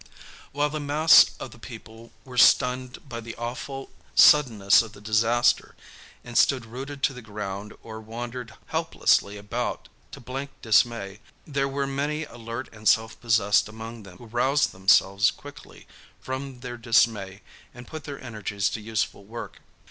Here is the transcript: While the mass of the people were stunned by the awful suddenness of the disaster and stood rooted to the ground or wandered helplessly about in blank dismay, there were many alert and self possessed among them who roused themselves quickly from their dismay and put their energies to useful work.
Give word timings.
While 0.51 0.71
the 0.71 0.79
mass 0.79 1.27
of 1.39 1.51
the 1.51 1.59
people 1.59 2.11
were 2.25 2.35
stunned 2.39 3.07
by 3.07 3.19
the 3.19 3.35
awful 3.35 3.91
suddenness 4.15 4.81
of 4.81 4.93
the 4.93 4.99
disaster 4.99 5.75
and 6.23 6.35
stood 6.39 6.65
rooted 6.65 7.03
to 7.03 7.13
the 7.13 7.21
ground 7.21 7.73
or 7.83 8.01
wandered 8.01 8.55
helplessly 8.65 9.37
about 9.37 9.89
in 10.11 10.23
blank 10.23 10.49
dismay, 10.63 11.19
there 11.45 11.67
were 11.67 11.85
many 11.85 12.23
alert 12.23 12.67
and 12.73 12.87
self 12.89 13.21
possessed 13.21 13.69
among 13.69 14.01
them 14.01 14.17
who 14.17 14.25
roused 14.25 14.71
themselves 14.71 15.29
quickly 15.29 15.85
from 16.19 16.61
their 16.61 16.77
dismay 16.77 17.43
and 17.71 17.85
put 17.85 18.05
their 18.05 18.19
energies 18.23 18.71
to 18.71 18.81
useful 18.81 19.23
work. 19.23 19.61